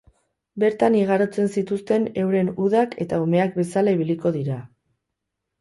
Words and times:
Bertan 0.61 0.95
igarotzen 0.99 1.51
zituzten 1.59 2.07
euren 2.23 2.49
udak, 2.69 2.97
eta 3.05 3.21
umeak 3.27 3.55
bezala 3.61 3.97
ibiliko 3.99 4.33
dira. 4.39 4.57